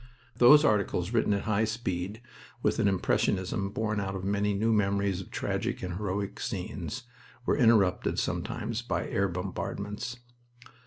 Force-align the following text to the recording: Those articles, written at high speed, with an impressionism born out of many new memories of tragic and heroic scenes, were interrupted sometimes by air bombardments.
Those 0.37 0.65
articles, 0.65 1.13
written 1.13 1.31
at 1.31 1.43
high 1.43 1.63
speed, 1.65 2.21
with 2.63 2.79
an 2.79 2.87
impressionism 2.87 3.69
born 3.69 3.99
out 3.99 4.15
of 4.15 4.23
many 4.23 4.55
new 4.55 4.73
memories 4.73 5.21
of 5.21 5.29
tragic 5.29 5.83
and 5.83 5.97
heroic 5.97 6.39
scenes, 6.39 7.03
were 7.45 7.55
interrupted 7.55 8.17
sometimes 8.17 8.81
by 8.81 9.07
air 9.07 9.27
bombardments. 9.27 10.17